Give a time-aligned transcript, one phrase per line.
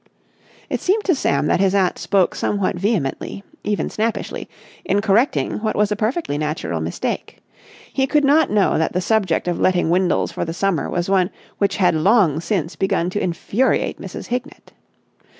[0.67, 4.49] It seemed to Sam that his aunt spoke somewhat vehemently, even snappishly,
[4.83, 7.37] in correcting what was a perfectly natural mistake.
[7.93, 11.29] He could not know that the subject of letting Windles for the summer was one
[11.59, 14.25] which had long since begun to infuriate Mrs.
[14.29, 14.73] Hignett.